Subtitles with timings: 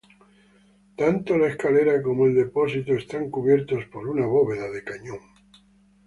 [0.97, 5.19] Tanto la escalera como el depósito están cubiertos por una bóveda de cañón.